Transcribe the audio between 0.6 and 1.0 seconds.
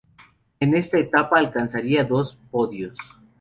esta